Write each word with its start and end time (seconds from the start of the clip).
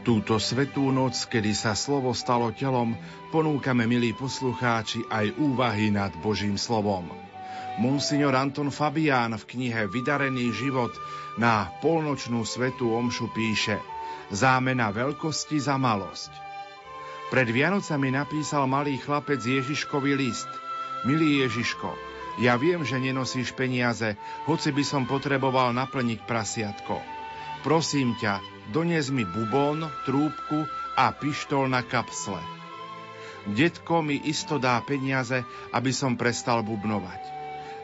túto 0.00 0.40
svetú 0.40 0.88
noc, 0.88 1.16
kedy 1.28 1.52
sa 1.52 1.76
slovo 1.76 2.10
stalo 2.16 2.50
telom, 2.56 2.96
ponúkame, 3.30 3.84
milí 3.84 4.16
poslucháči, 4.16 5.04
aj 5.08 5.36
úvahy 5.36 5.92
nad 5.92 6.10
Božím 6.24 6.56
slovom. 6.56 7.08
Monsignor 7.80 8.36
Anton 8.36 8.68
Fabián 8.68 9.36
v 9.36 9.44
knihe 9.46 9.88
Vydarený 9.88 10.52
život 10.52 10.92
na 11.40 11.72
polnočnú 11.80 12.44
svetú 12.44 12.92
omšu 12.92 13.32
píše 13.32 13.78
Zámena 14.30 14.92
veľkosti 14.92 15.58
za 15.58 15.80
malosť. 15.80 16.30
Pred 17.30 17.48
Vianocami 17.50 18.10
napísal 18.10 18.66
malý 18.66 18.98
chlapec 18.98 19.38
Ježiškový 19.38 20.18
list. 20.18 20.50
Milý 21.06 21.46
Ježiško, 21.46 21.94
ja 22.42 22.58
viem, 22.60 22.84
že 22.84 23.00
nenosíš 23.00 23.56
peniaze, 23.56 24.18
hoci 24.44 24.70
by 24.70 24.84
som 24.84 25.02
potreboval 25.08 25.72
naplniť 25.72 26.26
prasiatko. 26.26 27.00
Prosím 27.64 28.14
ťa, 28.20 28.59
Dones 28.70 29.10
mi 29.10 29.26
bubón, 29.26 29.82
trúbku 30.06 30.62
a 30.94 31.10
pištol 31.10 31.66
na 31.66 31.82
kapsle. 31.82 32.38
Detko 33.50 33.98
mi 33.98 34.14
isto 34.30 34.62
dá 34.62 34.78
peniaze, 34.86 35.42
aby 35.74 35.90
som 35.90 36.14
prestal 36.14 36.62
bubnovať. 36.62 37.18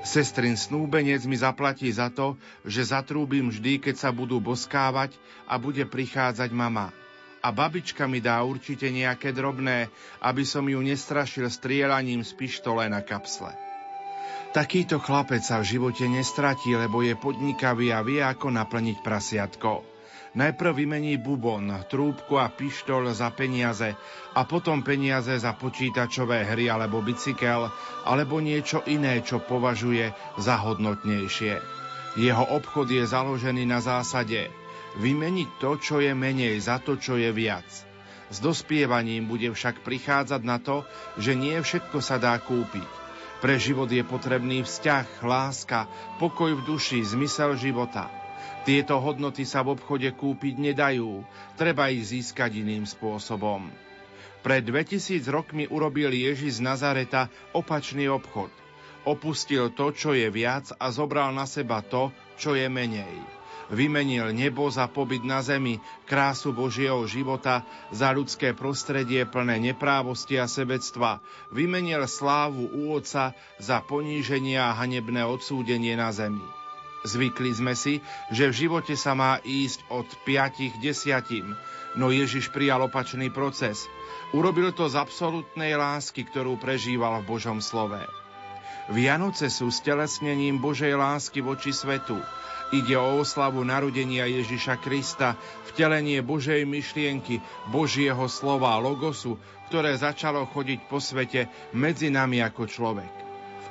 Sestrin 0.07 0.55
snúbenec 0.55 1.27
mi 1.27 1.35
zaplatí 1.35 1.91
za 1.91 2.07
to, 2.15 2.39
že 2.63 2.95
zatrúbim 2.95 3.51
vždy, 3.51 3.83
keď 3.83 3.99
sa 3.99 4.11
budú 4.15 4.39
boskávať 4.39 5.19
a 5.51 5.59
bude 5.59 5.83
prichádzať 5.83 6.55
mama. 6.55 6.95
A 7.43 7.51
babička 7.51 8.07
mi 8.07 8.23
dá 8.23 8.39
určite 8.47 8.87
nejaké 8.87 9.35
drobné, 9.35 9.91
aby 10.23 10.47
som 10.47 10.63
ju 10.63 10.79
nestrašil 10.79 11.51
strielaním 11.51 12.23
z 12.23 12.31
pištole 12.39 12.87
na 12.87 13.03
kapsle. 13.03 13.51
Takýto 14.55 15.03
chlapec 15.03 15.43
sa 15.43 15.59
v 15.59 15.67
živote 15.67 16.07
nestratí, 16.07 16.79
lebo 16.79 17.03
je 17.03 17.19
podnikavý 17.19 17.91
a 17.91 18.07
vie, 18.07 18.23
ako 18.23 18.55
naplniť 18.55 19.03
prasiatko. 19.03 19.96
Najprv 20.37 20.85
vymení 20.85 21.17
bubon, 21.17 21.73
trúbku 21.89 22.37
a 22.37 22.53
pištol 22.53 23.09
za 23.17 23.33
peniaze 23.33 23.97
a 24.37 24.45
potom 24.45 24.85
peniaze 24.85 25.33
za 25.33 25.57
počítačové 25.57 26.45
hry 26.45 26.69
alebo 26.69 27.01
bicykel 27.01 27.73
alebo 28.05 28.37
niečo 28.45 28.85
iné, 28.85 29.25
čo 29.25 29.41
považuje 29.41 30.13
za 30.37 30.61
hodnotnejšie. 30.61 31.57
Jeho 32.21 32.45
obchod 32.53 32.85
je 32.85 33.09
založený 33.09 33.65
na 33.65 33.81
zásade 33.81 34.53
vymeniť 35.01 35.57
to, 35.57 35.81
čo 35.81 36.05
je 36.05 36.13
menej 36.13 36.61
za 36.61 36.85
to, 36.85 37.01
čo 37.01 37.17
je 37.17 37.33
viac. 37.33 37.65
S 38.29 38.37
dospievaním 38.37 39.25
bude 39.25 39.49
však 39.49 39.81
prichádzať 39.89 40.43
na 40.45 40.61
to, 40.61 40.85
že 41.17 41.33
nie 41.33 41.57
všetko 41.57 42.05
sa 42.05 42.21
dá 42.21 42.37
kúpiť. 42.37 42.85
Pre 43.41 43.57
život 43.57 43.89
je 43.89 44.05
potrebný 44.05 44.69
vzťah, 44.69 45.25
láska, 45.25 45.89
pokoj 46.21 46.61
v 46.61 46.77
duši, 46.77 47.01
zmysel 47.09 47.57
života– 47.57 48.13
tieto 48.67 48.99
hodnoty 48.99 49.47
sa 49.47 49.63
v 49.63 49.79
obchode 49.79 50.11
kúpiť 50.11 50.59
nedajú, 50.59 51.23
treba 51.55 51.87
ich 51.87 52.11
získať 52.11 52.67
iným 52.67 52.83
spôsobom. 52.83 53.71
Pred 54.43 54.63
2000 54.67 55.23
rokmi 55.31 55.71
urobil 55.71 56.11
Ježiš 56.11 56.59
z 56.59 56.67
Nazareta 56.67 57.31
opačný 57.55 58.11
obchod. 58.11 58.51
Opustil 59.07 59.71
to, 59.71 59.95
čo 59.95 60.19
je 60.19 60.27
viac 60.35 60.75
a 60.83 60.91
zobral 60.91 61.31
na 61.31 61.47
seba 61.47 61.79
to, 61.79 62.11
čo 62.35 62.59
je 62.59 62.67
menej. 62.67 63.23
Vymenil 63.71 64.35
nebo 64.35 64.67
za 64.71 64.91
pobyt 64.91 65.23
na 65.23 65.43
zemi, 65.43 65.79
krásu 66.07 66.51
Božieho 66.51 67.03
života 67.07 67.63
za 67.91 68.11
ľudské 68.15 68.51
prostredie 68.55 69.27
plné 69.27 69.63
neprávosti 69.63 70.39
a 70.43 70.51
sebectva. 70.51 71.23
Vymenil 71.55 72.03
slávu 72.07 72.67
u 72.67 72.95
Otca 72.95 73.35
za 73.63 73.79
poníženie 73.83 74.59
a 74.59 74.75
hanebné 74.75 75.23
odsúdenie 75.27 75.99
na 75.99 76.11
zemi. 76.11 76.66
Zvykli 77.07 77.55
sme 77.55 77.79
si, 77.79 78.03
že 78.35 78.51
v 78.51 78.67
živote 78.67 78.99
sa 78.99 79.15
má 79.15 79.39
ísť 79.47 79.87
od 79.95 80.11
5 80.27 80.83
desiatim, 80.83 81.55
no 81.95 82.11
Ježiš 82.11 82.51
prijal 82.51 82.83
opačný 82.83 83.31
proces. 83.31 83.87
Urobil 84.35 84.75
to 84.75 84.91
z 84.91 84.99
absolútnej 84.99 85.79
lásky, 85.79 86.27
ktorú 86.27 86.59
prežíval 86.59 87.23
v 87.23 87.29
Božom 87.31 87.63
slove. 87.63 88.03
Vianoce 88.91 89.51
sú 89.51 89.71
stelesnením 89.71 90.59
Božej 90.59 90.95
lásky 90.99 91.43
voči 91.43 91.71
svetu. 91.71 92.19
Ide 92.75 92.99
o 92.99 93.23
oslavu 93.23 93.63
narodenia 93.63 94.27
Ježiša 94.27 94.83
Krista, 94.83 95.39
vtelenie 95.71 96.19
Božej 96.23 96.67
myšlienky, 96.67 97.39
Božieho 97.71 98.27
slova, 98.27 98.75
logosu, 98.83 99.39
ktoré 99.71 99.95
začalo 99.95 100.47
chodiť 100.51 100.91
po 100.91 100.99
svete 100.99 101.47
medzi 101.75 102.11
nami 102.11 102.43
ako 102.43 102.67
človek. 102.67 103.26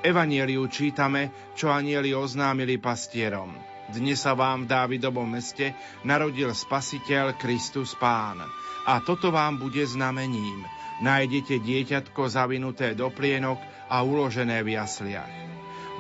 Evanieliu 0.06 0.70
čítame, 0.70 1.34
čo 1.58 1.74
anieli 1.74 2.14
oznámili 2.14 2.78
pastierom. 2.78 3.50
Dnes 3.90 4.22
sa 4.22 4.38
vám 4.38 4.62
v 4.62 4.70
Dávidovom 4.70 5.26
meste 5.26 5.74
narodil 6.06 6.54
Spasiteľ 6.54 7.34
Kristus 7.42 7.98
Pán. 7.98 8.38
A 8.86 9.02
toto 9.02 9.34
vám 9.34 9.58
bude 9.58 9.82
znamením. 9.82 10.62
Nájdete 11.02 11.58
dieťatko 11.58 12.22
zavinuté 12.30 12.94
do 12.94 13.10
plienok 13.10 13.58
a 13.90 14.06
uložené 14.06 14.62
v 14.62 14.78
jasliach. 14.78 15.34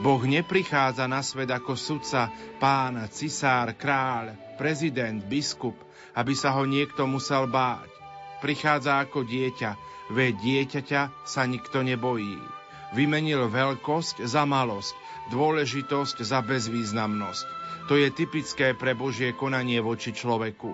Boh 0.05 0.22
neprichádza 0.22 1.09
na 1.09 1.25
svet 1.25 1.49
ako 1.49 1.73
sudca, 1.73 2.29
pán, 2.61 3.09
cisár, 3.09 3.73
kráľ, 3.73 4.37
prezident, 4.61 5.17
biskup, 5.25 5.81
aby 6.13 6.37
sa 6.37 6.53
ho 6.53 6.61
niekto 6.69 7.09
musel 7.09 7.49
báť. 7.49 7.89
Prichádza 8.37 9.01
ako 9.01 9.25
dieťa, 9.25 9.72
veď 10.13 10.33
dieťaťa 10.45 11.25
sa 11.25 11.41
nikto 11.49 11.81
nebojí. 11.81 12.65
Vymenil 12.94 13.50
veľkosť 13.50 14.22
za 14.28 14.46
malosť, 14.46 14.94
dôležitosť 15.34 16.22
za 16.22 16.44
bezvýznamnosť. 16.46 17.46
To 17.90 17.97
je 17.97 18.09
typické 18.13 18.78
pre 18.78 18.94
Božie 18.94 19.34
konanie 19.34 19.81
voči 19.81 20.13
človeku. 20.13 20.73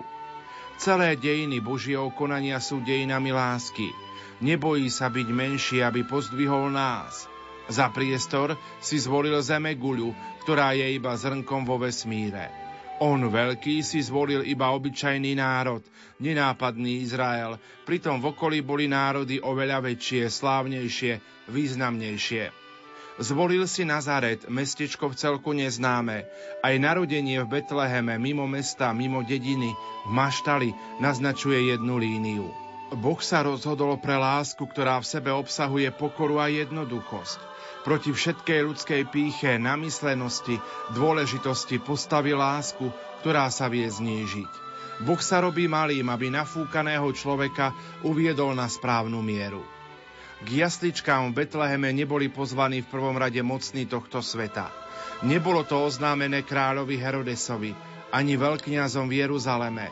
Celé 0.80 1.16
dejiny 1.16 1.60
Božieho 1.62 2.10
konania 2.12 2.58
sú 2.58 2.82
dejinami 2.82 3.32
lásky. 3.32 3.92
Nebojí 4.42 4.90
sa 4.90 5.12
byť 5.12 5.28
menší, 5.30 5.78
aby 5.84 6.02
pozdvihol 6.02 6.72
nás. 6.72 7.30
Za 7.70 7.88
priestor 7.94 8.58
si 8.82 8.98
zvolil 8.98 9.38
zeme 9.44 9.78
guľu, 9.78 10.10
ktorá 10.42 10.74
je 10.74 10.98
iba 10.98 11.14
zrnkom 11.14 11.62
vo 11.62 11.78
vesmíre. 11.78 12.61
On 13.02 13.18
veľký 13.18 13.82
si 13.82 13.98
zvolil 13.98 14.46
iba 14.46 14.70
obyčajný 14.70 15.34
národ, 15.34 15.82
nenápadný 16.22 17.02
Izrael, 17.02 17.58
pritom 17.82 18.22
v 18.22 18.30
okolí 18.30 18.62
boli 18.62 18.86
národy 18.86 19.42
oveľa 19.42 19.82
väčšie, 19.82 20.30
slávnejšie, 20.30 21.18
významnejšie. 21.50 22.54
Zvolil 23.18 23.66
si 23.66 23.82
Nazaret, 23.82 24.46
mestečko 24.46 25.10
v 25.10 25.18
celku 25.18 25.50
neznáme. 25.50 26.30
Aj 26.62 26.74
narodenie 26.78 27.42
v 27.42 27.58
Betleheme, 27.58 28.22
mimo 28.22 28.46
mesta, 28.46 28.94
mimo 28.94 29.26
dediny, 29.26 29.74
v 30.06 30.10
Maštali, 30.14 30.70
naznačuje 31.02 31.74
jednu 31.74 31.98
líniu. 31.98 32.71
Boh 32.92 33.20
sa 33.24 33.40
rozhodol 33.40 33.96
pre 33.98 34.20
lásku, 34.20 34.60
ktorá 34.60 35.00
v 35.00 35.08
sebe 35.08 35.32
obsahuje 35.32 35.88
pokoru 35.96 36.40
a 36.40 36.52
jednoduchosť 36.52 37.52
proti 37.82 38.14
všetkej 38.14 38.60
ľudskej 38.62 39.02
píche, 39.10 39.58
namyslenosti, 39.58 40.62
dôležitosti 40.94 41.82
postaví 41.82 42.30
lásku, 42.30 42.88
ktorá 43.20 43.50
sa 43.50 43.66
vie 43.66 43.86
znížiť. 43.90 44.50
Boh 45.02 45.18
sa 45.18 45.42
robí 45.42 45.66
malým, 45.66 46.06
aby 46.06 46.30
nafúkaného 46.30 47.10
človeka 47.10 47.74
uviedol 48.06 48.54
na 48.54 48.70
správnu 48.70 49.18
mieru. 49.18 49.66
K 50.42 50.62
jasličkám 50.62 51.30
v 51.30 51.42
Betleheme 51.42 51.90
neboli 51.90 52.30
pozvaní 52.30 52.82
v 52.82 52.90
prvom 52.90 53.18
rade 53.18 53.38
mocní 53.42 53.86
tohto 53.86 54.22
sveta. 54.22 54.70
Nebolo 55.22 55.66
to 55.66 55.78
oznámené 55.86 56.42
kráľovi 56.42 56.98
Herodesovi, 56.98 57.74
ani 58.10 58.34
veľkňazom 58.38 59.06
v 59.06 59.26
Jeruzaleme, 59.26 59.90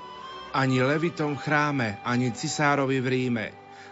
ani 0.52 0.82
levitom 0.82 1.36
chráme, 1.36 1.98
ani 2.04 2.32
cisárovi 2.32 3.00
v 3.00 3.06
Ríme. 3.06 3.46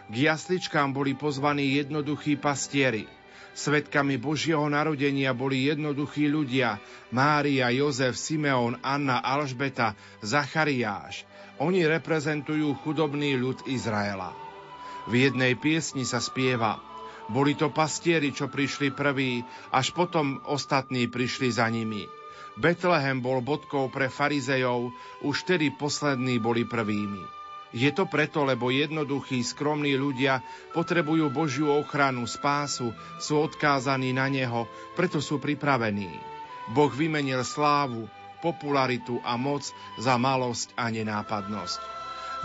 K 0.08 0.14
jasličkám 0.14 0.92
boli 0.92 1.14
pozvaní 1.14 1.78
jednoduchí 1.78 2.36
pastieri– 2.40 3.06
Svetkami 3.58 4.22
Božieho 4.22 4.70
narodenia 4.70 5.34
boli 5.34 5.66
jednoduchí 5.66 6.30
ľudia, 6.30 6.78
Mária, 7.10 7.74
Jozef, 7.74 8.14
Simeón, 8.14 8.78
Anna, 8.86 9.18
Alžbeta, 9.18 9.98
Zachariáš. 10.22 11.26
Oni 11.58 11.82
reprezentujú 11.82 12.70
chudobný 12.86 13.34
ľud 13.34 13.66
Izraela. 13.66 14.30
V 15.10 15.26
jednej 15.26 15.58
piesni 15.58 16.06
sa 16.06 16.22
spieva 16.22 16.78
Boli 17.28 17.58
to 17.58 17.74
pastieri, 17.74 18.30
čo 18.30 18.46
prišli 18.46 18.94
prví, 18.94 19.42
až 19.74 19.90
potom 19.90 20.38
ostatní 20.46 21.10
prišli 21.10 21.50
za 21.50 21.66
nimi. 21.66 22.06
Betlehem 22.58 23.22
bol 23.22 23.38
bodkou 23.38 23.86
pre 23.92 24.10
farizejov, 24.10 24.90
už 25.22 25.36
tedy 25.46 25.70
poslední 25.70 26.42
boli 26.42 26.66
prvými. 26.66 27.22
Je 27.68 27.92
to 27.92 28.08
preto, 28.08 28.48
lebo 28.48 28.72
jednoduchí, 28.72 29.44
skromní 29.44 29.92
ľudia 30.00 30.40
potrebujú 30.72 31.28
Božiu 31.28 31.68
ochranu, 31.68 32.24
spásu, 32.24 32.96
sú 33.20 33.44
odkázaní 33.44 34.16
na 34.16 34.24
Neho, 34.32 34.64
preto 34.96 35.20
sú 35.20 35.36
pripravení. 35.36 36.08
Boh 36.72 36.88
vymenil 36.88 37.44
slávu, 37.44 38.08
popularitu 38.40 39.20
a 39.20 39.36
moc 39.36 39.68
za 40.00 40.16
malosť 40.16 40.72
a 40.80 40.88
nenápadnosť. 40.88 41.80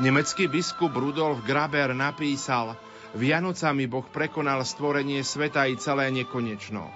Nemecký 0.04 0.50
biskup 0.52 0.92
Rudolf 0.92 1.46
Graber 1.48 1.94
napísal, 1.96 2.76
Vianocami 3.14 3.86
Boh 3.86 4.04
prekonal 4.10 4.66
stvorenie 4.66 5.22
sveta 5.22 5.70
i 5.70 5.78
celé 5.78 6.10
nekonečno. 6.10 6.90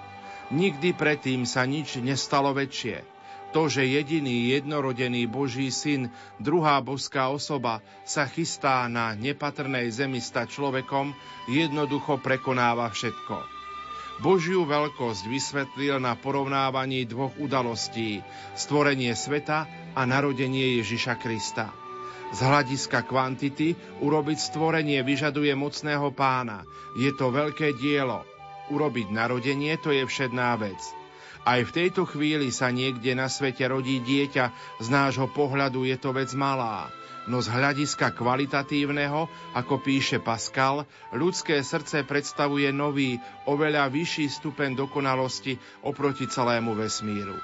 Nikdy 0.48 0.96
predtým 0.96 1.44
sa 1.44 1.68
nič 1.68 2.00
nestalo 2.00 2.56
väčšie. 2.56 3.04
To, 3.52 3.64
že 3.68 3.84
jediný 3.84 4.52
jednorodený 4.52 5.24
Boží 5.24 5.72
syn, 5.72 6.12
druhá 6.36 6.84
boská 6.84 7.32
osoba, 7.32 7.80
sa 8.04 8.28
chystá 8.28 8.84
na 8.92 9.16
nepatrnej 9.16 9.88
zemi 9.88 10.20
stať 10.20 10.52
človekom, 10.52 11.16
jednoducho 11.48 12.20
prekonáva 12.20 12.92
všetko. 12.92 13.40
Božiu 14.18 14.66
veľkosť 14.68 15.30
vysvetlil 15.30 16.02
na 16.02 16.18
porovnávaní 16.18 17.06
dvoch 17.08 17.32
udalostí– 17.38 18.20
stvorenie 18.58 19.14
sveta 19.14 19.64
a 19.94 20.02
narodenie 20.04 20.82
Ježiša 20.82 21.16
Krista. 21.16 21.72
Z 22.34 22.44
hľadiska 22.44 23.08
kvantity 23.08 23.72
urobiť 24.04 24.38
stvorenie 24.52 25.00
vyžaduje 25.00 25.54
mocného 25.56 26.12
pána. 26.12 26.68
Je 27.00 27.08
to 27.16 27.32
veľké 27.32 27.78
dielo. 27.80 28.37
Urobiť 28.68 29.08
narodenie 29.12 29.76
to 29.80 29.90
je 29.90 30.04
všedná 30.04 30.56
vec– 30.60 30.80
aj 31.48 31.64
v 31.64 31.74
tejto 31.80 32.04
chvíli 32.04 32.52
sa 32.52 32.68
niekde 32.68 33.16
na 33.16 33.24
svete 33.24 33.64
rodí 33.64 34.04
dieťa, 34.04 34.44
z 34.84 34.86
nášho 34.92 35.32
pohľadu 35.32 35.88
je 35.88 35.96
to 35.96 36.12
vec 36.12 36.28
malá. 36.36 36.92
No 37.24 37.40
z 37.40 37.48
hľadiska 37.48 38.12
kvalitatívneho, 38.12 39.28
ako 39.56 39.74
píše 39.80 40.20
Pascal, 40.20 40.84
ľudské 41.12 41.60
srdce 41.64 42.04
predstavuje 42.04 42.68
nový, 42.68 43.16
oveľa 43.48 43.88
vyšší 43.92 44.28
stupeň 44.28 44.76
dokonalosti 44.76 45.56
oproti 45.88 46.28
celému 46.28 46.76
vesmíru. 46.76 47.36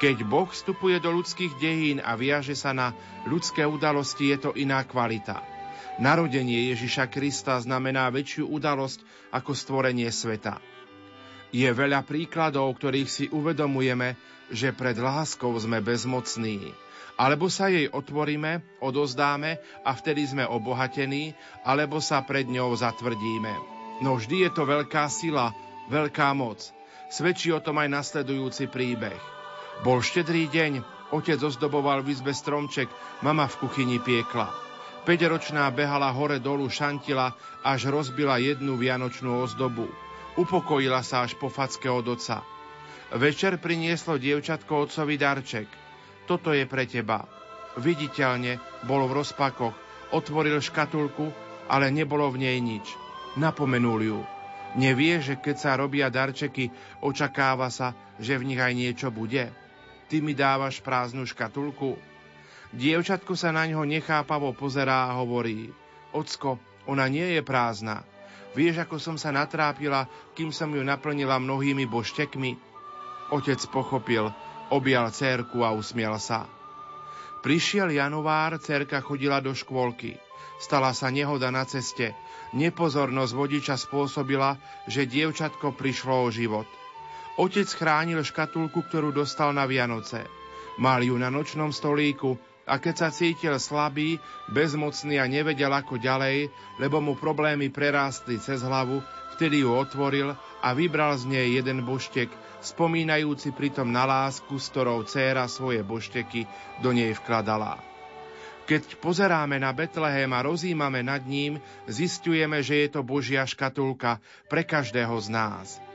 Keď 0.00 0.28
Boh 0.28 0.48
vstupuje 0.48 0.96
do 1.00 1.12
ľudských 1.12 1.56
dejín 1.60 2.04
a 2.04 2.16
viaže 2.16 2.52
sa 2.52 2.72
na 2.72 2.96
ľudské 3.28 3.64
udalosti, 3.64 4.32
je 4.32 4.48
to 4.48 4.50
iná 4.52 4.80
kvalita. 4.84 5.55
Narodenie 5.96 6.72
Ježiša 6.74 7.08
Krista 7.08 7.56
znamená 7.60 8.08
väčšiu 8.12 8.48
udalosť 8.52 9.00
ako 9.32 9.52
stvorenie 9.56 10.08
sveta. 10.12 10.60
Je 11.54 11.68
veľa 11.70 12.04
príkladov, 12.04 12.76
ktorých 12.76 13.08
si 13.08 13.24
uvedomujeme, 13.32 14.18
že 14.52 14.76
pred 14.76 14.98
láskou 14.98 15.54
sme 15.56 15.80
bezmocní. 15.80 16.74
Alebo 17.16 17.48
sa 17.48 17.72
jej 17.72 17.88
otvoríme, 17.88 18.60
odozdáme 18.84 19.56
a 19.80 19.96
vtedy 19.96 20.28
sme 20.28 20.44
obohatení, 20.44 21.32
alebo 21.64 21.96
sa 21.96 22.20
pred 22.20 22.44
ňou 22.44 22.76
zatvrdíme. 22.76 23.56
No 24.04 24.20
vždy 24.20 24.44
je 24.44 24.50
to 24.52 24.68
veľká 24.68 25.08
sila, 25.08 25.56
veľká 25.88 26.36
moc. 26.36 26.60
Svedčí 27.08 27.48
o 27.56 27.62
tom 27.64 27.80
aj 27.80 27.88
nasledujúci 27.88 28.68
príbeh. 28.68 29.16
Bol 29.80 30.04
štedrý 30.04 30.52
deň, 30.52 30.84
otec 31.14 31.40
ozdoboval 31.40 32.04
v 32.04 32.12
izbe 32.12 32.36
stromček, 32.36 32.92
mama 33.24 33.48
v 33.48 33.64
kuchyni 33.64 33.96
piekla. 33.96 34.65
Peťročná 35.06 35.70
behala 35.70 36.10
hore 36.10 36.42
dolu 36.42 36.66
šantila, 36.66 37.30
až 37.62 37.94
rozbila 37.94 38.42
jednu 38.42 38.74
vianočnú 38.74 39.38
ozdobu. 39.38 39.86
Upokojila 40.34 41.06
sa 41.06 41.22
až 41.22 41.38
po 41.38 41.46
facke 41.46 41.86
od 41.86 42.10
oca. 42.10 42.42
Večer 43.14 43.62
prinieslo 43.62 44.18
dievčatko 44.18 44.90
otcovi 44.90 45.14
darček. 45.14 45.70
Toto 46.26 46.50
je 46.50 46.66
pre 46.66 46.90
teba. 46.90 47.22
Viditeľne 47.78 48.58
bol 48.82 49.06
v 49.06 49.22
rozpakoch, 49.22 49.78
otvoril 50.10 50.58
škatulku, 50.58 51.30
ale 51.70 51.94
nebolo 51.94 52.26
v 52.34 52.42
nej 52.42 52.58
nič. 52.58 52.90
Napomenul 53.38 54.00
ju. 54.02 54.20
Nevie, 54.74 55.22
že 55.22 55.38
keď 55.38 55.56
sa 55.56 55.78
robia 55.78 56.10
darčeky, 56.10 56.74
očakáva 56.98 57.70
sa, 57.70 57.94
že 58.18 58.34
v 58.34 58.52
nich 58.52 58.58
aj 58.58 58.74
niečo 58.74 59.08
bude. 59.14 59.54
Ty 60.10 60.16
mi 60.18 60.34
dávaš 60.34 60.82
prázdnu 60.82 61.30
škatulku. 61.30 61.94
Dievčatko 62.74 63.38
sa 63.38 63.54
na 63.54 63.68
ňo 63.68 63.86
nechápavo 63.86 64.50
pozerá 64.56 65.10
a 65.10 65.16
hovorí. 65.22 65.70
Ocko, 66.10 66.58
ona 66.90 67.06
nie 67.06 67.38
je 67.38 67.42
prázdna. 67.42 68.02
Vieš, 68.56 68.88
ako 68.88 68.96
som 68.96 69.16
sa 69.20 69.30
natrápila, 69.30 70.08
kým 70.32 70.48
som 70.48 70.72
ju 70.72 70.80
naplnila 70.80 71.36
mnohými 71.36 71.84
boštekmi? 71.84 72.56
Otec 73.30 73.60
pochopil, 73.68 74.32
objal 74.72 75.12
cérku 75.12 75.60
a 75.60 75.76
usmiel 75.76 76.16
sa. 76.16 76.48
Prišiel 77.44 77.94
január, 77.94 78.58
cerka 78.58 78.98
chodila 79.04 79.38
do 79.44 79.52
škôlky. 79.52 80.18
Stala 80.56 80.96
sa 80.96 81.12
nehoda 81.12 81.52
na 81.52 81.68
ceste. 81.68 82.16
Nepozornosť 82.56 83.32
vodiča 83.36 83.76
spôsobila, 83.76 84.56
že 84.88 85.04
dievčatko 85.04 85.76
prišlo 85.76 86.26
o 86.26 86.28
život. 86.32 86.66
Otec 87.36 87.68
chránil 87.68 88.24
škatulku, 88.24 88.88
ktorú 88.88 89.12
dostal 89.12 89.52
na 89.52 89.68
Vianoce. 89.68 90.24
Mal 90.80 91.04
ju 91.04 91.20
na 91.20 91.28
nočnom 91.28 91.68
stolíku 91.68 92.40
a 92.66 92.82
keď 92.82 92.94
sa 92.98 93.08
cítil 93.14 93.54
slabý, 93.62 94.18
bezmocný 94.50 95.22
a 95.22 95.30
nevedel 95.30 95.70
ako 95.70 96.02
ďalej, 96.02 96.50
lebo 96.82 96.98
mu 96.98 97.14
problémy 97.14 97.70
prerástli 97.70 98.42
cez 98.42 98.66
hlavu, 98.66 98.98
vtedy 99.38 99.62
ju 99.62 99.70
otvoril 99.70 100.34
a 100.34 100.68
vybral 100.74 101.14
z 101.14 101.30
nej 101.30 101.46
jeden 101.62 101.86
boštek, 101.86 102.26
spomínajúci 102.58 103.54
pritom 103.54 103.86
na 103.86 104.02
lásku, 104.02 104.58
s 104.58 104.66
ktorou 104.74 105.06
dcéra 105.06 105.46
svoje 105.46 105.86
bošteky 105.86 106.42
do 106.82 106.90
nej 106.90 107.14
vkladala. 107.14 107.78
Keď 108.66 108.98
pozeráme 108.98 109.62
na 109.62 109.70
Betlehem 109.70 110.34
a 110.34 110.42
rozímame 110.42 110.98
nad 110.98 111.22
ním, 111.22 111.62
zistujeme, 111.86 112.66
že 112.66 112.82
je 112.82 112.98
to 112.98 113.06
Božia 113.06 113.46
škatulka 113.46 114.18
pre 114.50 114.66
každého 114.66 115.14
z 115.22 115.28
nás– 115.30 115.78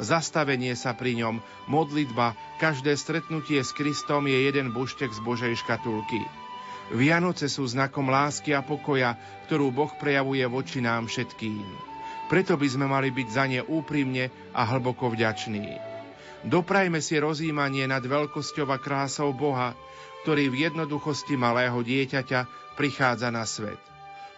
zastavenie 0.00 0.72
sa 0.74 0.96
pri 0.96 1.20
ňom, 1.20 1.44
modlitba, 1.68 2.34
každé 2.58 2.96
stretnutie 2.96 3.60
s 3.60 3.76
Kristom 3.76 4.26
je 4.26 4.48
jeden 4.48 4.72
buštek 4.72 5.12
z 5.12 5.20
Božej 5.20 5.54
škatulky. 5.60 6.24
Vianoce 6.90 7.46
sú 7.46 7.62
znakom 7.70 8.10
lásky 8.10 8.50
a 8.50 8.66
pokoja, 8.66 9.14
ktorú 9.46 9.70
Boh 9.70 9.92
prejavuje 9.94 10.42
voči 10.50 10.82
nám 10.82 11.06
všetkým. 11.06 11.62
Preto 12.26 12.58
by 12.58 12.66
sme 12.66 12.86
mali 12.90 13.14
byť 13.14 13.28
za 13.30 13.44
ne 13.46 13.62
úprimne 13.62 14.32
a 14.50 14.62
hlboko 14.66 15.12
vďační. 15.12 15.78
Doprajme 16.40 16.98
si 16.98 17.20
rozímanie 17.20 17.86
nad 17.86 18.02
veľkosťou 18.02 18.66
a 18.72 18.80
krásou 18.80 19.30
Boha, 19.36 19.76
ktorý 20.24 20.50
v 20.50 20.66
jednoduchosti 20.66 21.38
malého 21.38 21.78
dieťaťa 21.78 22.74
prichádza 22.74 23.28
na 23.30 23.46
svet. 23.46 23.78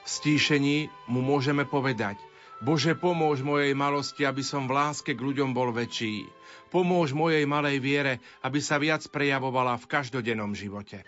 V 0.02 0.08
stíšení 0.08 0.90
mu 1.08 1.22
môžeme 1.22 1.64
povedať– 1.64 2.18
Bože, 2.62 2.94
pomôž 2.94 3.42
mojej 3.42 3.74
malosti, 3.74 4.22
aby 4.22 4.38
som 4.46 4.70
v 4.70 4.78
láske 4.78 5.18
k 5.18 5.20
ľuďom 5.20 5.50
bol 5.50 5.74
väčší. 5.74 6.30
Pomôž 6.70 7.10
mojej 7.10 7.42
malej 7.42 7.82
viere, 7.82 8.22
aby 8.38 8.62
sa 8.62 8.78
viac 8.78 9.02
prejavovala 9.10 9.74
v 9.82 9.88
každodennom 9.90 10.54
živote. 10.54 11.02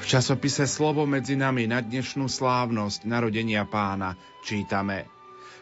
V 0.00 0.04
časopise 0.08 0.64
Slovo 0.64 1.04
medzi 1.04 1.36
nami 1.36 1.68
na 1.68 1.84
dnešnú 1.84 2.24
slávnosť 2.28 3.04
narodenia 3.04 3.68
pána 3.68 4.16
čítame 4.44 5.12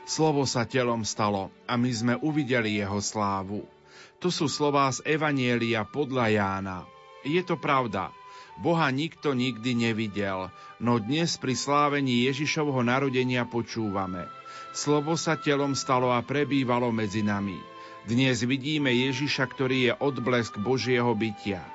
Slovo 0.03 0.47
sa 0.47 0.67
telom 0.67 1.07
stalo 1.07 1.55
a 1.67 1.79
my 1.79 1.91
sme 1.91 2.15
uvideli 2.19 2.83
jeho 2.83 2.99
slávu. 2.99 3.82
To 4.23 4.31
sú 4.31 4.47
slová 4.47 4.87
z 4.95 5.03
Evanielia 5.03 5.83
podľa 5.83 6.31
Jána. 6.31 6.79
Je 7.27 7.43
to 7.43 7.59
pravda. 7.59 8.15
Boha 8.55 8.87
nikto 8.95 9.35
nikdy 9.35 9.75
nevidel, 9.75 10.47
no 10.79 11.03
dnes 11.03 11.35
pri 11.43 11.59
slávení 11.59 12.31
Ježišovho 12.31 12.87
narodenia 12.87 13.43
počúvame. 13.43 14.31
Slovo 14.71 15.19
sa 15.19 15.35
telom 15.35 15.75
stalo 15.75 16.15
a 16.15 16.23
prebývalo 16.23 16.95
medzi 16.95 17.27
nami. 17.27 17.59
Dnes 18.07 18.47
vidíme 18.47 18.95
Ježiša, 18.95 19.43
ktorý 19.51 19.79
je 19.91 19.93
odblesk 19.99 20.55
Božieho 20.55 21.11
bytia. 21.19 21.67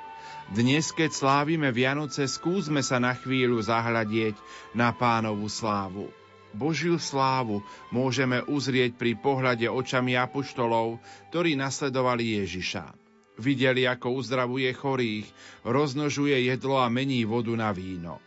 Dnes, 0.47 0.95
keď 0.95 1.11
slávime 1.11 1.75
Vianoce, 1.75 2.23
skúsme 2.31 2.79
sa 2.79 3.03
na 3.03 3.11
chvíľu 3.11 3.59
zahľadieť 3.59 4.39
na 4.71 4.95
pánovú 4.95 5.51
slávu. 5.51 6.07
Božiu 6.55 6.95
slávu 6.95 7.63
môžeme 7.91 8.43
uzrieť 8.47 8.95
pri 8.95 9.19
pohľade 9.19 9.67
očami 9.67 10.15
apoštolov, 10.15 10.99
ktorí 11.31 11.59
nasledovali 11.59 12.39
Ježiša. 12.43 12.95
Videli, 13.37 13.85
ako 13.85 14.17
uzdravuje 14.17 14.73
chorých, 14.73 15.27
roznožuje 15.61 16.49
jedlo 16.49 16.81
a 16.81 16.89
mení 16.89 17.21
vodu 17.27 17.53
na 17.53 17.69
víno. 17.69 18.17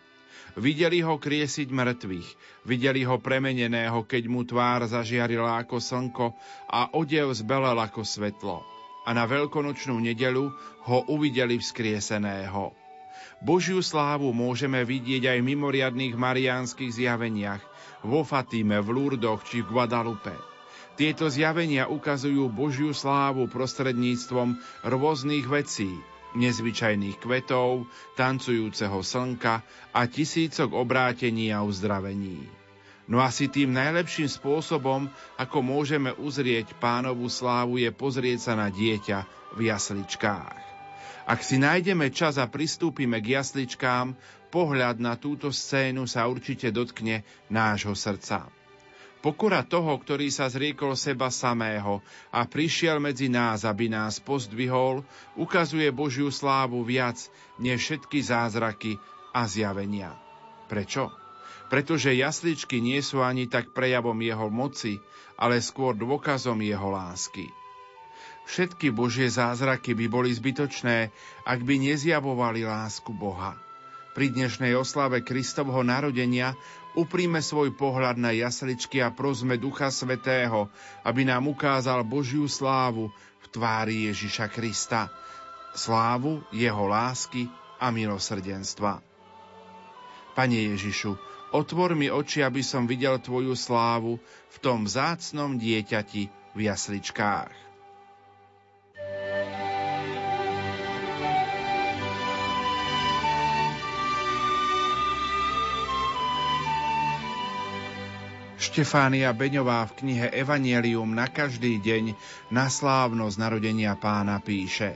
Videli 0.59 0.99
ho 1.03 1.15
kriesiť 1.19 1.71
mŕtvych, 1.71 2.29
videli 2.67 3.07
ho 3.07 3.19
premeneného, 3.23 4.03
keď 4.03 4.23
mu 4.27 4.43
tvár 4.43 4.87
zažiarila 4.87 5.63
ako 5.63 5.79
slnko 5.79 6.27
a 6.67 6.91
odev 6.95 7.31
zbelel 7.35 7.79
ako 7.79 8.03
svetlo. 8.03 8.59
A 9.07 9.15
na 9.15 9.25
veľkonočnú 9.27 9.97
nedelu 9.99 10.51
ho 10.87 10.99
uvideli 11.11 11.59
vzkrieseného. 11.59 12.80
Božiu 13.41 13.81
slávu 13.81 14.37
môžeme 14.37 14.85
vidieť 14.85 15.33
aj 15.33 15.39
v 15.41 15.49
mimoriadných 15.57 16.13
mariánskych 16.13 16.93
zjaveniach, 16.93 17.65
vo 18.05 18.21
Fatíme, 18.21 18.85
v 18.85 18.89
Lurdoch 18.93 19.49
či 19.49 19.65
v 19.65 19.73
Guadalupe. 19.73 20.37
Tieto 21.01 21.33
zjavenia 21.33 21.89
ukazujú 21.89 22.53
Božiu 22.53 22.93
slávu 22.93 23.49
prostredníctvom 23.49 24.61
rôznych 24.85 25.49
vecí, 25.49 25.89
nezvyčajných 26.37 27.17
kvetov, 27.17 27.89
tancujúceho 28.21 29.01
slnka 29.01 29.65
a 29.97 30.01
tisícok 30.05 30.77
obrátení 30.77 31.49
a 31.49 31.65
uzdravení. 31.65 32.45
No 33.11 33.19
asi 33.19 33.51
tým 33.51 33.75
najlepším 33.75 34.31
spôsobom, 34.31 35.11
ako 35.41 35.59
môžeme 35.65 36.15
uzrieť 36.15 36.77
pánovú 36.79 37.27
slávu, 37.27 37.81
je 37.81 37.91
pozrieť 37.91 38.53
sa 38.53 38.55
na 38.55 38.71
dieťa 38.71 39.19
v 39.57 39.73
jasličkách. 39.73 40.70
Ak 41.31 41.47
si 41.47 41.63
nájdeme 41.63 42.11
čas 42.11 42.43
a 42.43 42.51
pristúpime 42.51 43.23
k 43.23 43.39
jasličkám, 43.39 44.19
pohľad 44.51 44.99
na 44.99 45.15
túto 45.15 45.55
scénu 45.55 46.11
sa 46.11 46.27
určite 46.27 46.75
dotkne 46.75 47.23
nášho 47.47 47.95
srdca. 47.95 48.51
Pokora 49.23 49.63
toho, 49.63 49.95
ktorý 49.95 50.27
sa 50.27 50.51
zriekol 50.51 50.99
seba 50.99 51.31
samého 51.31 52.03
a 52.35 52.43
prišiel 52.51 52.99
medzi 52.99 53.31
nás, 53.31 53.63
aby 53.63 53.87
nás 53.87 54.19
pozdvihol, 54.19 55.07
ukazuje 55.39 55.87
Božiu 55.95 56.35
slávu 56.35 56.83
viac 56.83 57.23
než 57.63 57.79
všetky 57.79 58.19
zázraky 58.27 58.99
a 59.31 59.47
zjavenia. 59.47 60.19
Prečo? 60.67 61.15
Pretože 61.71 62.11
jasličky 62.11 62.83
nie 62.83 62.99
sú 63.07 63.23
ani 63.23 63.47
tak 63.47 63.71
prejavom 63.71 64.19
jeho 64.19 64.51
moci, 64.51 64.99
ale 65.39 65.63
skôr 65.63 65.95
dôkazom 65.95 66.59
jeho 66.59 66.91
lásky. 66.91 67.60
Všetky 68.51 68.91
Božie 68.91 69.31
zázraky 69.31 69.95
by 69.95 70.07
boli 70.11 70.35
zbytočné, 70.35 71.15
ak 71.47 71.63
by 71.63 71.87
nezjavovali 71.87 72.67
lásku 72.67 73.15
Boha. 73.15 73.55
Pri 74.11 74.35
dnešnej 74.35 74.75
oslave 74.75 75.23
Kristovho 75.23 75.87
narodenia 75.87 76.59
Upríme 76.99 77.39
svoj 77.39 77.71
pohľad 77.79 78.19
na 78.19 78.35
jasličky 78.35 78.99
a 78.99 79.15
prosme 79.15 79.55
Ducha 79.55 79.95
Svetého, 79.95 80.67
aby 81.07 81.23
nám 81.23 81.47
ukázal 81.47 82.03
Božiu 82.03 82.51
slávu 82.51 83.15
v 83.15 83.47
tvári 83.55 84.11
Ježiša 84.11 84.51
Krista. 84.51 85.07
Slávu 85.71 86.43
jeho 86.51 86.91
lásky 86.91 87.47
a 87.79 87.95
milosrdenstva. 87.95 88.99
Pane 90.35 90.75
Ježišu, 90.75 91.15
otvor 91.55 91.95
mi 91.95 92.11
oči, 92.11 92.43
aby 92.43 92.67
som 92.67 92.91
videl 92.91 93.23
Tvoju 93.23 93.55
slávu 93.55 94.19
v 94.51 94.57
tom 94.59 94.91
vzácnom 94.91 95.55
dieťati 95.55 96.27
v 96.59 96.59
jasličkách. 96.67 97.70
Štefánia 108.71 109.35
Beňová 109.35 109.83
v 109.91 109.99
knihe 109.99 110.31
Evangelium 110.31 111.11
na 111.11 111.27
každý 111.27 111.83
deň 111.83 112.15
na 112.55 112.71
slávnosť 112.71 113.35
narodenia 113.35 113.99
pána 113.99 114.39
píše 114.39 114.95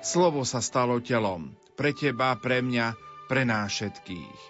Slovo 0.00 0.40
sa 0.48 0.64
stalo 0.64 1.04
telom, 1.04 1.52
pre 1.76 1.92
teba, 1.92 2.32
pre 2.40 2.64
mňa, 2.64 2.96
pre 3.28 3.44
nás 3.44 3.76
všetkých. 3.76 4.40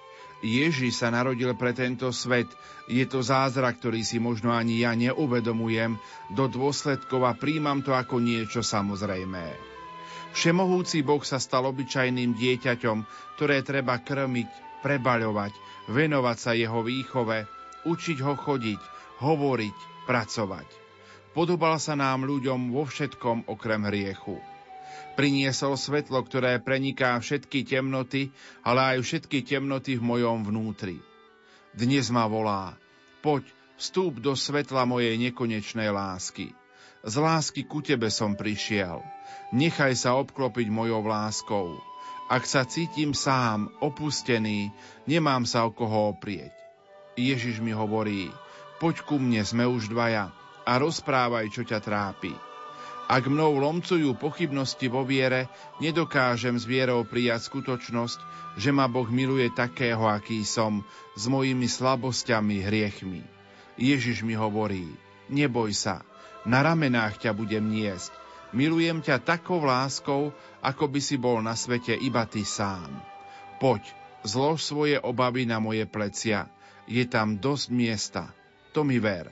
Ježiš 0.46 1.02
sa 1.02 1.10
narodil 1.10 1.50
pre 1.58 1.74
tento 1.74 2.14
svet, 2.14 2.46
je 2.86 3.02
to 3.10 3.26
zázrak, 3.26 3.82
ktorý 3.82 4.06
si 4.06 4.22
možno 4.22 4.54
ani 4.54 4.86
ja 4.86 4.94
neuvedomujem 4.94 5.98
do 6.30 6.46
dôsledkov 6.46 7.26
a 7.26 7.34
príjmam 7.34 7.82
to 7.82 7.90
ako 7.90 8.22
niečo 8.22 8.62
samozrejmé. 8.62 9.50
Všemohúci 10.30 11.02
Boh 11.02 11.26
sa 11.26 11.42
stal 11.42 11.66
obyčajným 11.66 12.38
dieťaťom, 12.38 12.98
ktoré 13.34 13.66
treba 13.66 13.98
krmiť, 13.98 14.78
prebaľovať, 14.86 15.52
venovať 15.90 16.36
sa 16.38 16.54
jeho 16.54 16.78
výchove, 16.86 17.50
učiť 17.84 18.18
ho 18.24 18.34
chodiť, 18.36 18.80
hovoriť, 19.20 19.78
pracovať. 20.08 20.68
Podobal 21.34 21.82
sa 21.82 21.98
nám 21.98 22.24
ľuďom 22.24 22.70
vo 22.70 22.86
všetkom 22.86 23.50
okrem 23.50 23.82
hriechu. 23.90 24.38
Priniesol 25.14 25.78
svetlo, 25.78 26.22
ktoré 26.26 26.58
preniká 26.58 27.14
všetky 27.18 27.66
temnoty, 27.66 28.34
ale 28.66 28.94
aj 28.94 29.06
všetky 29.06 29.46
temnoty 29.46 29.98
v 29.98 30.02
mojom 30.02 30.46
vnútri. 30.46 30.98
Dnes 31.74 32.10
ma 32.10 32.30
volá, 32.30 32.78
poď, 33.18 33.46
vstúp 33.78 34.22
do 34.22 34.38
svetla 34.38 34.86
mojej 34.86 35.18
nekonečnej 35.18 35.90
lásky. 35.90 36.54
Z 37.04 37.14
lásky 37.20 37.66
ku 37.66 37.82
tebe 37.82 38.08
som 38.08 38.38
prišiel. 38.38 39.02
Nechaj 39.52 39.92
sa 39.98 40.16
obklopiť 40.16 40.70
mojou 40.70 41.04
láskou. 41.04 41.78
Ak 42.32 42.48
sa 42.48 42.64
cítim 42.64 43.12
sám, 43.12 43.68
opustený, 43.84 44.72
nemám 45.04 45.44
sa 45.44 45.68
o 45.68 45.70
koho 45.70 46.16
oprieť. 46.16 46.63
Ježiš 47.14 47.62
mi 47.62 47.70
hovorí, 47.70 48.34
poď 48.82 49.06
ku 49.06 49.22
mne, 49.22 49.46
sme 49.46 49.64
už 49.66 49.90
dvaja 49.90 50.34
a 50.66 50.72
rozprávaj, 50.82 51.46
čo 51.54 51.62
ťa 51.62 51.78
trápi. 51.78 52.34
Ak 53.04 53.28
mnou 53.28 53.60
lomcujú 53.60 54.16
pochybnosti 54.16 54.88
vo 54.88 55.04
viere, 55.04 55.52
nedokážem 55.76 56.56
s 56.56 56.64
vierou 56.64 57.04
prijať 57.04 57.52
skutočnosť, 57.52 58.18
že 58.56 58.72
ma 58.72 58.88
Boh 58.88 59.04
miluje 59.12 59.52
takého, 59.52 60.08
aký 60.08 60.40
som, 60.40 60.80
s 61.12 61.28
mojimi 61.28 61.68
slabosťami, 61.68 62.64
hriechmi. 62.64 63.20
Ježiš 63.76 64.24
mi 64.24 64.32
hovorí, 64.32 64.88
neboj 65.28 65.76
sa, 65.76 66.00
na 66.48 66.64
ramenách 66.64 67.20
ťa 67.20 67.36
budem 67.36 67.68
niesť. 67.68 68.10
Milujem 68.56 69.02
ťa 69.04 69.20
takou 69.20 69.60
láskou, 69.60 70.30
ako 70.64 70.84
by 70.88 71.00
si 71.02 71.20
bol 71.20 71.42
na 71.44 71.58
svete 71.58 71.92
iba 71.92 72.24
ty 72.24 72.46
sám. 72.46 72.88
Poď, 73.60 73.84
zlož 74.24 74.64
svoje 74.64 74.96
obavy 74.96 75.44
na 75.44 75.60
moje 75.60 75.84
plecia, 75.84 76.48
je 76.84 77.04
tam 77.08 77.36
dosť 77.40 77.66
miesta. 77.72 78.22
To 78.76 78.84
mi 78.84 78.98
ver. 79.00 79.30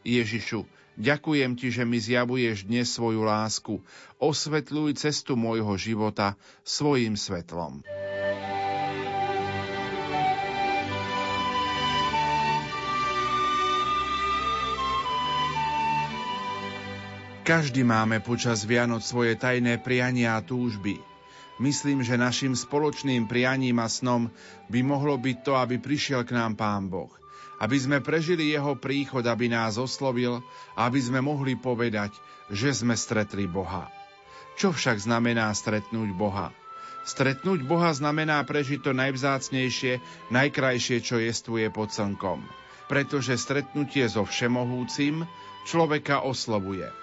Ježišu, 0.00 0.64
ďakujem 0.96 1.52
ti, 1.54 1.68
že 1.68 1.84
mi 1.84 2.00
zjavuješ 2.00 2.64
dnes 2.64 2.88
svoju 2.88 3.20
lásku. 3.20 3.84
Osvetľuj 4.16 4.96
cestu 4.96 5.36
môjho 5.36 5.76
života 5.76 6.34
svojim 6.64 7.14
svetlom. 7.14 7.84
Každý 17.44 17.82
máme 17.82 18.22
počas 18.22 18.62
Vianoc 18.62 19.02
svoje 19.02 19.34
tajné 19.34 19.82
priania 19.82 20.38
a 20.38 20.44
túžby– 20.44 21.02
Myslím, 21.60 22.00
že 22.00 22.16
našim 22.16 22.56
spoločným 22.56 23.28
prianím 23.28 23.84
a 23.84 23.88
snom 23.92 24.32
by 24.72 24.80
mohlo 24.80 25.20
byť 25.20 25.36
to, 25.44 25.52
aby 25.60 25.76
prišiel 25.76 26.24
k 26.24 26.32
nám 26.32 26.56
Pán 26.56 26.88
Boh. 26.88 27.12
Aby 27.60 27.76
sme 27.76 28.00
prežili 28.00 28.56
Jeho 28.56 28.80
príchod, 28.80 29.20
aby 29.28 29.52
nás 29.52 29.76
oslovil 29.76 30.40
aby 30.72 30.96
sme 30.96 31.20
mohli 31.20 31.60
povedať, 31.60 32.16
že 32.48 32.72
sme 32.72 32.96
stretli 32.96 33.44
Boha. 33.44 33.92
Čo 34.56 34.72
však 34.72 35.04
znamená 35.04 35.52
stretnúť 35.52 36.16
Boha? 36.16 36.48
Stretnúť 37.04 37.60
Boha 37.68 37.92
znamená 37.92 38.40
prežiť 38.48 38.80
to 38.80 38.96
najvzácnejšie, 38.96 40.00
najkrajšie, 40.32 41.04
čo 41.04 41.20
jestvuje 41.20 41.68
pod 41.68 41.92
slnkom. 41.92 42.40
Pretože 42.88 43.36
stretnutie 43.36 44.08
so 44.08 44.24
Všemohúcim 44.24 45.28
človeka 45.68 46.24
oslovuje– 46.24 46.88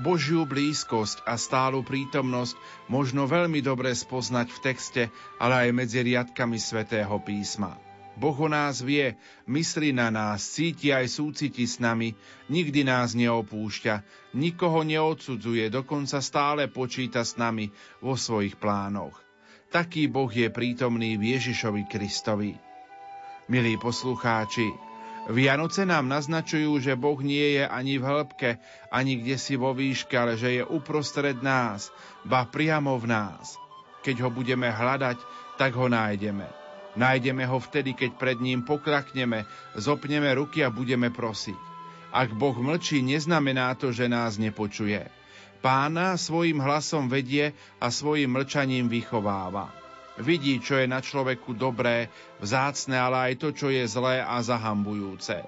Božiu 0.00 0.48
blízkosť 0.48 1.28
a 1.28 1.36
stálu 1.36 1.84
prítomnosť 1.84 2.56
možno 2.88 3.28
veľmi 3.28 3.60
dobre 3.60 3.92
spoznať 3.92 4.48
v 4.48 4.58
texte, 4.64 5.02
ale 5.36 5.68
aj 5.68 5.76
medzi 5.76 6.00
riadkami 6.00 6.56
svätého 6.56 7.12
písma. 7.20 7.76
Boh 8.12 8.36
o 8.36 8.48
nás 8.48 8.84
vie, 8.84 9.16
myslí 9.48 9.96
na 9.96 10.12
nás, 10.12 10.44
cíti 10.44 10.92
aj 10.92 11.08
súciti 11.08 11.64
s 11.64 11.80
nami, 11.80 12.12
nikdy 12.52 12.84
nás 12.84 13.16
neopúšťa, 13.16 14.04
nikoho 14.36 14.84
neodsudzuje, 14.84 15.72
dokonca 15.72 16.20
stále 16.20 16.68
počíta 16.68 17.24
s 17.24 17.40
nami 17.40 17.72
vo 18.04 18.12
svojich 18.16 18.60
plánoch. 18.60 19.16
Taký 19.72 20.12
Boh 20.12 20.28
je 20.28 20.52
prítomný 20.52 21.16
v 21.16 21.36
Ježišovi 21.36 21.88
Kristovi. 21.88 22.52
Milí 23.48 23.80
poslucháči, 23.80 24.91
Vianoce 25.30 25.86
nám 25.86 26.10
naznačujú, 26.10 26.82
že 26.82 26.98
Boh 26.98 27.14
nie 27.22 27.54
je 27.60 27.64
ani 27.66 27.94
v 27.94 28.06
hĺbke, 28.10 28.50
ani 28.90 29.22
kde 29.22 29.38
si 29.38 29.54
vo 29.54 29.70
výške, 29.70 30.18
ale 30.18 30.34
že 30.34 30.58
je 30.58 30.62
uprostred 30.66 31.38
nás, 31.38 31.94
ba 32.26 32.42
priamo 32.42 32.98
v 32.98 33.06
nás. 33.06 33.54
Keď 34.02 34.26
ho 34.26 34.30
budeme 34.34 34.66
hľadať, 34.66 35.22
tak 35.62 35.78
ho 35.78 35.86
nájdeme. 35.86 36.50
Nájdeme 36.98 37.46
ho 37.46 37.62
vtedy, 37.62 37.94
keď 37.94 38.10
pred 38.18 38.38
ním 38.42 38.66
poklakneme, 38.66 39.46
zopneme 39.78 40.26
ruky 40.34 40.66
a 40.66 40.74
budeme 40.74 41.08
prosiť. 41.14 41.56
Ak 42.12 42.34
Boh 42.34 42.58
mlčí, 42.58 43.00
neznamená 43.00 43.72
to, 43.78 43.94
že 43.94 44.10
nás 44.10 44.36
nepočuje. 44.36 45.06
Pána 45.62 46.18
svojim 46.18 46.58
hlasom 46.58 47.06
vedie 47.06 47.54
a 47.78 47.94
svojim 47.94 48.28
mlčaním 48.28 48.90
vychováva. 48.90 49.81
Vidí, 50.20 50.60
čo 50.60 50.76
je 50.76 50.84
na 50.84 51.00
človeku 51.00 51.56
dobré, 51.56 52.12
vzácne, 52.36 53.00
ale 53.00 53.32
aj 53.32 53.34
to, 53.40 53.48
čo 53.56 53.72
je 53.72 53.88
zlé 53.88 54.20
a 54.20 54.36
zahambujúce. 54.44 55.40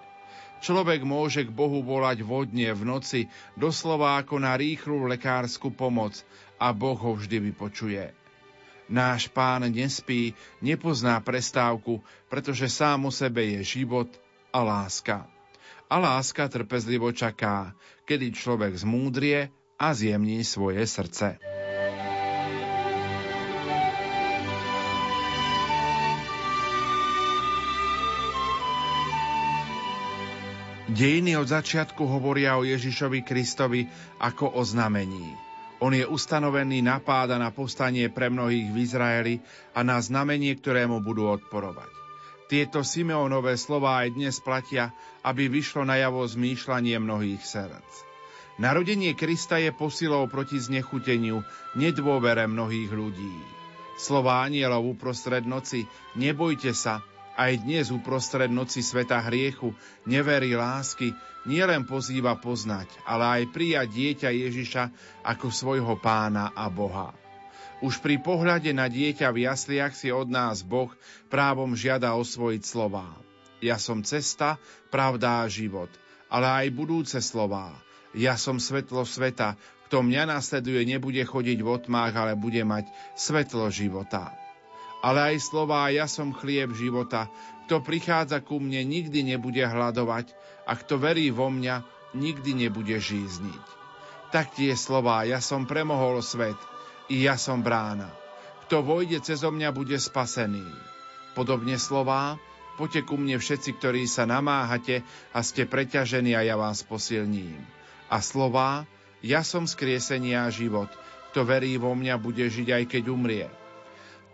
Človek 0.65 1.05
môže 1.05 1.45
k 1.45 1.53
Bohu 1.53 1.85
volať 1.85 2.25
vodne 2.25 2.73
v 2.73 2.83
noci, 2.89 3.21
doslova 3.53 4.17
ako 4.17 4.41
na 4.41 4.57
rýchlu 4.57 5.05
lekárskú 5.05 5.69
pomoc 5.69 6.17
a 6.57 6.73
Boh 6.73 6.97
ho 6.97 7.13
vždy 7.13 7.53
vypočuje. 7.53 8.17
Náš 8.89 9.29
pán 9.29 9.69
nespí, 9.69 10.33
nepozná 10.65 11.21
prestávku, 11.21 12.01
pretože 12.33 12.73
sám 12.73 13.09
o 13.09 13.13
sebe 13.13 13.45
je 13.45 13.61
život 13.61 14.09
a 14.49 14.65
láska. 14.65 15.29
A 15.93 16.01
láska 16.01 16.49
trpezlivo 16.49 17.13
čaká, 17.13 17.77
kedy 18.09 18.33
človek 18.33 18.73
zmúdrie 18.81 19.53
a 19.77 19.93
zjemní 19.93 20.41
svoje 20.49 20.81
srdce. 20.89 21.54
Dejiny 30.95 31.35
od 31.35 31.51
začiatku 31.51 32.07
hovoria 32.07 32.55
o 32.55 32.63
Ježišovi 32.63 33.27
Kristovi 33.27 33.83
ako 34.23 34.55
o 34.55 34.63
znamení. 34.63 35.35
On 35.83 35.91
je 35.91 36.07
ustanovený 36.07 36.87
na 36.87 37.03
páda 37.03 37.35
na 37.35 37.51
postanie 37.51 38.07
pre 38.15 38.31
mnohých 38.31 38.71
v 38.71 38.77
Izraeli 38.79 39.35
a 39.75 39.83
na 39.83 39.99
znamenie, 39.99 40.55
ktorému 40.55 41.03
budú 41.03 41.27
odporovať. 41.27 41.91
Tieto 42.47 42.87
Simeonové 42.87 43.59
slová 43.59 44.07
aj 44.07 44.15
dnes 44.15 44.39
platia, 44.39 44.95
aby 45.27 45.51
vyšlo 45.51 45.83
najavo 45.83 46.23
zmýšľanie 46.31 46.95
mnohých 47.03 47.43
srdc. 47.43 47.93
Narodenie 48.63 49.19
Krista 49.19 49.59
je 49.59 49.75
posilou 49.75 50.31
proti 50.31 50.63
znechuteniu, 50.63 51.43
nedôvere 51.75 52.47
mnohých 52.47 52.95
ľudí. 52.95 53.35
Slová 53.99 54.47
anielov 54.47 54.95
uprostred 54.95 55.43
noci, 55.43 55.91
nebojte 56.15 56.71
sa, 56.71 57.03
aj 57.35 57.67
dnes 57.67 57.91
uprostred 57.91 58.51
noci 58.51 58.79
sveta 58.79 59.19
hriechu, 59.27 59.75
neverí 60.07 60.55
lásky, 60.55 61.11
nielen 61.45 61.83
pozýva 61.83 62.39
poznať, 62.39 62.87
ale 63.03 63.43
aj 63.43 63.43
prijať 63.51 63.89
dieťa 63.91 64.31
Ježiša 64.31 64.85
ako 65.27 65.47
svojho 65.51 65.95
pána 65.99 66.55
a 66.55 66.71
Boha. 66.71 67.11
Už 67.83 67.99
pri 68.01 68.23
pohľade 68.23 68.71
na 68.71 68.87
dieťa 68.87 69.29
v 69.35 69.51
jasliach 69.51 69.93
si 69.93 70.09
od 70.09 70.31
nás 70.31 70.63
Boh 70.63 70.89
právom 71.29 71.75
žiada 71.75 72.15
osvojiť 72.15 72.63
slová. 72.63 73.11
Ja 73.59 73.77
som 73.83 74.07
cesta, 74.07 74.57
pravda 74.89 75.43
a 75.43 75.51
život, 75.51 75.91
ale 76.31 76.65
aj 76.65 76.67
budúce 76.73 77.19
slová. 77.19 77.75
Ja 78.15 78.39
som 78.39 78.63
svetlo 78.63 79.03
sveta, 79.03 79.59
kto 79.91 80.07
mňa 80.07 80.39
nasleduje, 80.39 80.87
nebude 80.87 81.21
chodiť 81.27 81.59
v 81.61 81.69
otmách, 81.69 82.15
ale 82.15 82.39
bude 82.39 82.63
mať 82.63 82.89
svetlo 83.19 83.69
života 83.75 84.44
ale 85.05 85.37
aj 85.37 85.53
slová 85.53 85.93
ja 85.93 86.09
som 86.09 86.33
chlieb 86.33 86.73
života. 86.73 87.29
Kto 87.69 87.85
prichádza 87.85 88.41
ku 88.41 88.57
mne, 88.57 88.81
nikdy 88.89 89.21
nebude 89.37 89.61
hľadovať 89.61 90.33
a 90.65 90.73
kto 90.73 90.97
verí 90.97 91.29
vo 91.29 91.53
mňa, 91.53 91.85
nikdy 92.17 92.57
nebude 92.57 92.97
žízniť. 92.97 93.65
Tak 94.33 94.57
tie 94.57 94.73
slová 94.73 95.29
ja 95.29 95.45
som 95.45 95.69
premohol 95.69 96.25
svet, 96.25 96.57
i 97.13 97.29
ja 97.29 97.37
som 97.37 97.61
brána. 97.61 98.09
Kto 98.65 98.81
vojde 98.81 99.21
cez 99.21 99.45
mňa, 99.45 99.77
bude 99.77 100.01
spasený. 100.01 100.65
Podobne 101.37 101.77
slová, 101.77 102.41
poďte 102.81 103.05
ku 103.05 103.21
mne 103.21 103.37
všetci, 103.37 103.77
ktorí 103.77 104.09
sa 104.09 104.25
namáhate 104.25 105.05
a 105.37 105.45
ste 105.45 105.69
preťažení 105.69 106.33
a 106.33 106.41
ja 106.41 106.57
vás 106.57 106.81
posilním. 106.81 107.61
A 108.09 108.25
slová, 108.25 108.89
ja 109.21 109.45
som 109.45 109.69
skriesenia 109.69 110.49
a 110.49 110.53
život. 110.53 110.89
Kto 111.33 111.45
verí 111.45 111.77
vo 111.77 111.93
mňa, 111.93 112.17
bude 112.17 112.49
žiť 112.49 112.69
aj 112.73 112.85
keď 112.89 113.05
umrie 113.13 113.49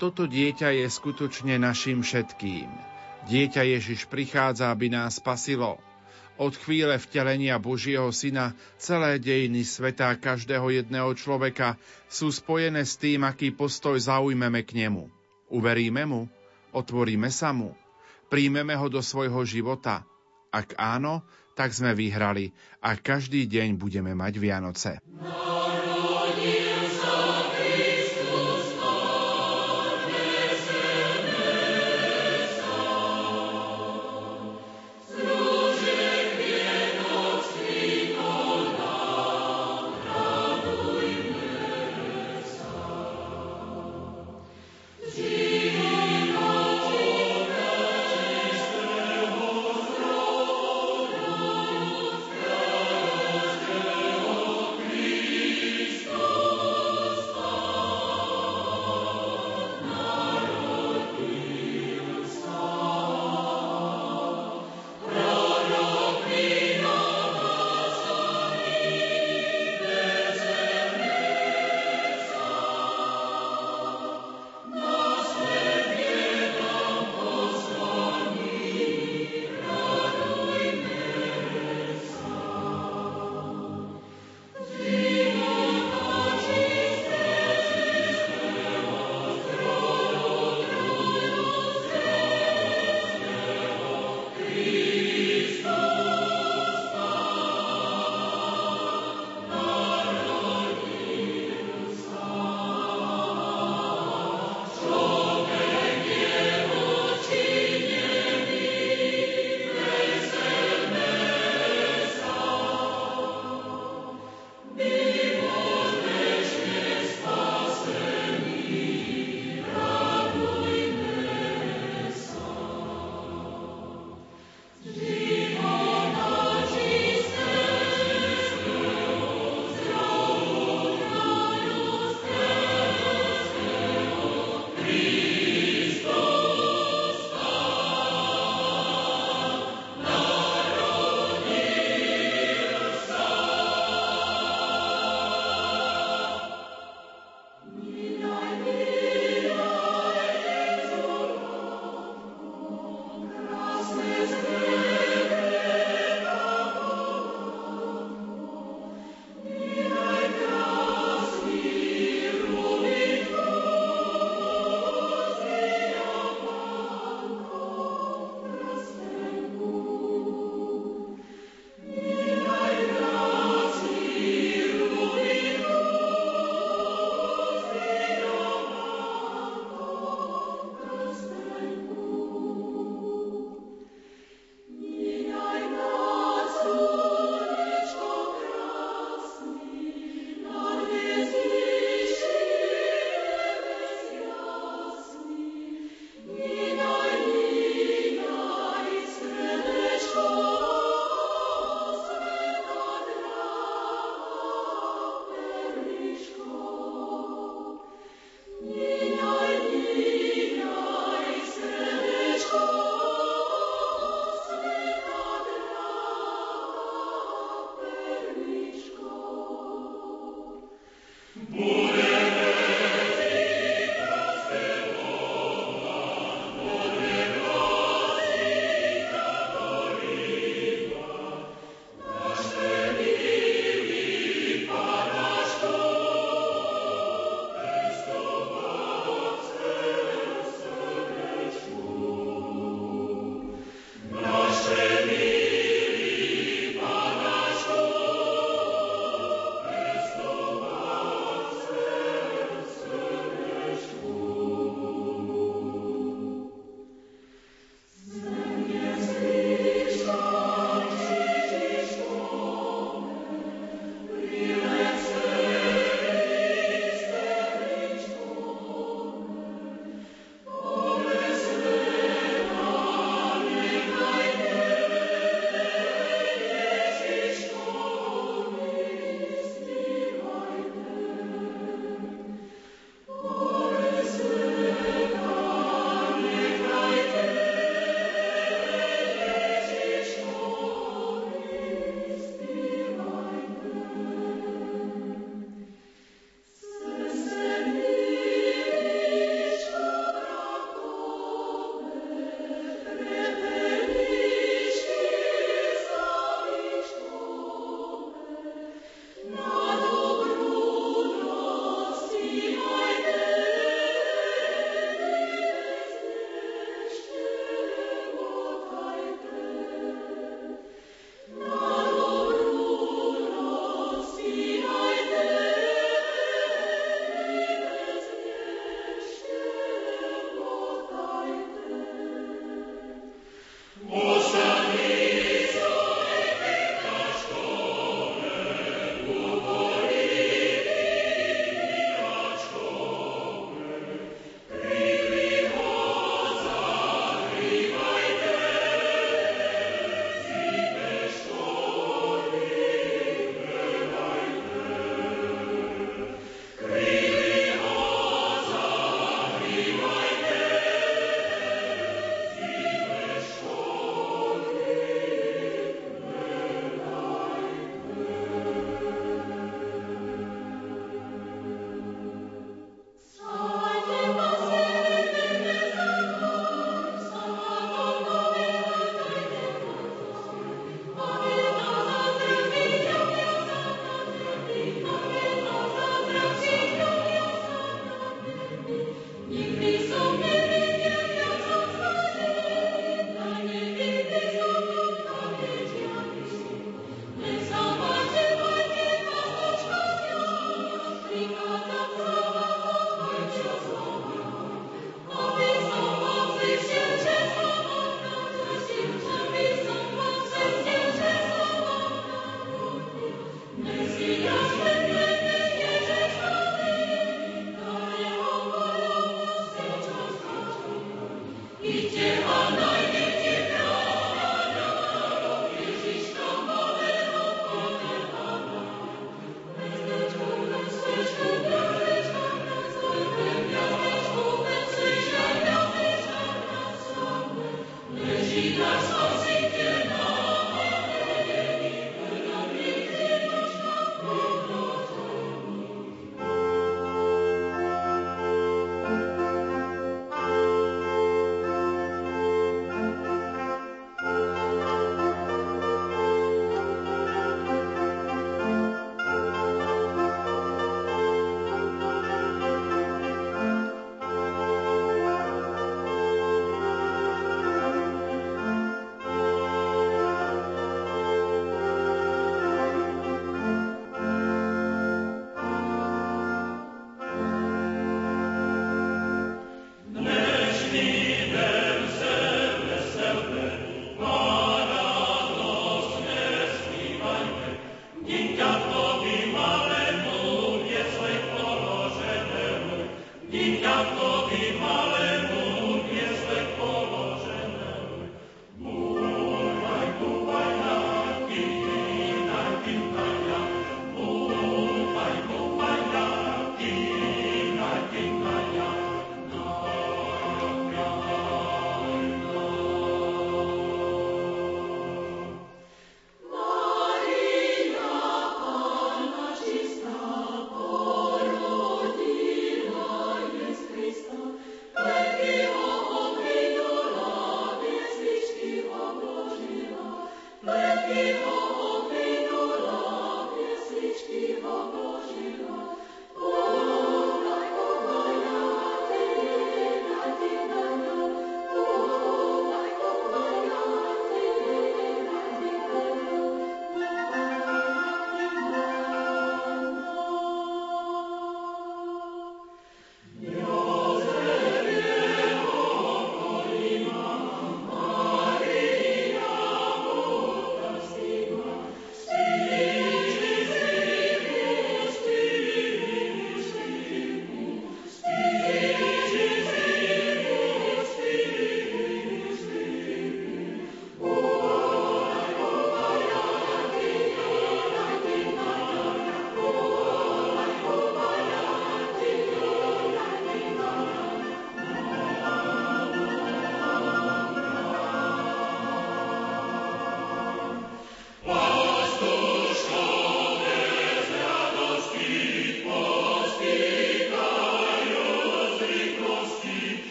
toto 0.00 0.24
dieťa 0.24 0.72
je 0.80 0.88
skutočne 0.88 1.60
našim 1.60 2.00
všetkým. 2.00 2.72
Dieťa 3.28 3.68
Ježiš 3.68 4.08
prichádza, 4.08 4.72
aby 4.72 4.88
nás 4.88 5.20
spasilo. 5.20 5.76
Od 6.40 6.56
chvíle 6.56 6.96
vtelenia 6.96 7.60
Božieho 7.60 8.08
Syna 8.08 8.56
celé 8.80 9.20
dejiny 9.20 9.60
sveta 9.60 10.08
každého 10.16 10.72
jedného 10.72 11.12
človeka 11.12 11.76
sú 12.08 12.32
spojené 12.32 12.88
s 12.88 12.96
tým, 12.96 13.28
aký 13.28 13.52
postoj 13.52 14.00
zaujmeme 14.00 14.64
k 14.64 14.88
nemu. 14.88 15.12
Uveríme 15.52 16.08
mu? 16.08 16.32
Otvoríme 16.72 17.28
sa 17.28 17.52
mu? 17.52 17.76
Príjmeme 18.32 18.72
ho 18.72 18.88
do 18.88 19.04
svojho 19.04 19.44
života? 19.44 20.08
Ak 20.48 20.72
áno, 20.80 21.20
tak 21.52 21.76
sme 21.76 21.92
vyhrali 21.92 22.56
a 22.80 22.96
každý 22.96 23.44
deň 23.44 23.76
budeme 23.76 24.16
mať 24.16 24.40
Vianoce. 24.40 24.96
No. 25.04 25.49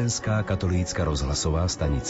Slovenská 0.00 0.42
katolícka 0.48 1.04
rozhlasová 1.04 1.68
stanica 1.68 2.08